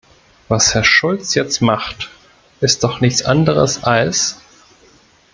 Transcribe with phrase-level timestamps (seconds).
[0.47, 2.09] Was Herr Schulz jetzt macht,
[2.59, 4.41] ist doch nichts anderes als...